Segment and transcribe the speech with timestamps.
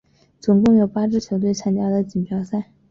[0.39, 2.71] 总共有八支球队参加了锦标赛。